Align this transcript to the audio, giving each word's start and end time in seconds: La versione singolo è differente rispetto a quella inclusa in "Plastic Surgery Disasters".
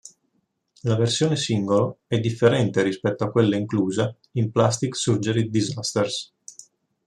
La 0.81 0.95
versione 0.95 1.35
singolo 1.35 1.99
è 2.07 2.17
differente 2.17 2.81
rispetto 2.81 3.23
a 3.23 3.29
quella 3.29 3.55
inclusa 3.55 4.17
in 4.31 4.51
"Plastic 4.51 4.95
Surgery 4.95 5.47
Disasters". 5.47 6.33